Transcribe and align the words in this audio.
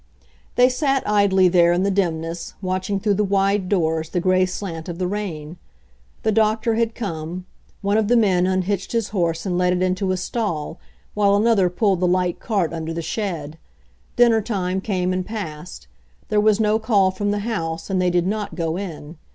They 0.55 0.67
sat 0.67 1.07
idly 1.07 1.47
there 1.47 1.71
in 1.71 1.83
the 1.83 1.91
dimness, 1.91 2.55
watching 2.59 2.99
through 2.99 3.13
the 3.13 3.23
wide 3.23 3.69
doors 3.69 4.09
the 4.09 4.19
gray 4.19 4.47
slant 4.47 4.89
of 4.89 4.97
the 4.97 5.05
rain. 5.05 5.57
The 6.23 6.31
doctor 6.31 6.73
had 6.73 6.95
come; 6.95 7.45
one 7.83 7.99
of 7.99 8.07
the 8.07 8.17
men 8.17 8.47
unhitched 8.47 8.93
his 8.93 9.09
horse 9.09 9.45
and 9.45 9.59
led 9.59 9.73
it 9.73 9.83
into 9.83 10.11
a 10.11 10.17
stall, 10.17 10.79
while 11.13 11.35
another 11.35 11.69
pulled 11.69 11.99
the 11.99 12.07
light 12.07 12.39
cart 12.39 12.73
under 12.73 12.93
the 12.95 13.03
shed. 13.03 13.59
Dinner 14.15 14.41
time 14.41 14.81
came 14.81 15.13
and 15.13 15.23
passed. 15.23 15.85
There 16.29 16.41
was 16.41 16.59
no 16.59 16.79
call 16.79 17.11
from 17.11 17.29
the 17.29 17.41
house, 17.45 17.91
and 17.91 18.01
they 18.01 18.09
did 18.09 18.25
not 18.25 18.55
go 18.55 18.77
in. 18.77 19.17